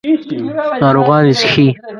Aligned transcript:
ناروغان 0.83 1.23
یې 1.27 1.33
څښي. 1.41 1.65